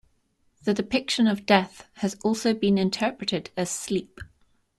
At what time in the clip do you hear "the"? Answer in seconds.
0.63-0.73